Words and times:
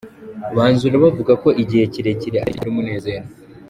Banzura 0.55 0.95
bavuga 1.03 1.33
ko 1.43 1.49
igihe 1.63 1.83
kirekire 1.93 2.37
atari 2.37 2.51
cyo 2.51 2.55
gitera 2.55 2.71
umunezero. 2.73 3.25